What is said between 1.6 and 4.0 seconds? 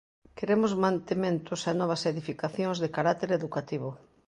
e novas edificacións de carácter educativo.